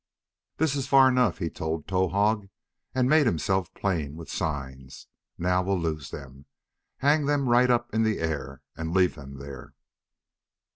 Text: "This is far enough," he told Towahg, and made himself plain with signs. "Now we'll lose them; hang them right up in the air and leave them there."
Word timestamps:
"This 0.57 0.75
is 0.75 0.87
far 0.87 1.07
enough," 1.07 1.37
he 1.37 1.51
told 1.51 1.85
Towahg, 1.85 2.49
and 2.95 3.07
made 3.07 3.27
himself 3.27 3.71
plain 3.75 4.15
with 4.15 4.31
signs. 4.31 5.05
"Now 5.37 5.61
we'll 5.61 5.79
lose 5.79 6.09
them; 6.09 6.47
hang 6.97 7.27
them 7.27 7.47
right 7.47 7.69
up 7.69 7.93
in 7.93 8.01
the 8.01 8.17
air 8.17 8.63
and 8.75 8.95
leave 8.95 9.13
them 9.13 9.37
there." 9.37 9.75